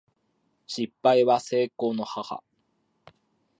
[0.65, 2.41] 失敗は成功の母